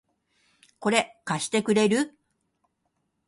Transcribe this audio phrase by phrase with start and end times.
[0.79, 2.17] これ、貸してくれる？